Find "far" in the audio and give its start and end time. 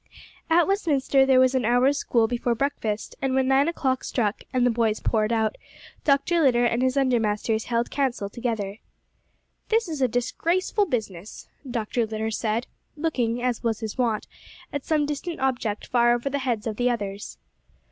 15.85-16.15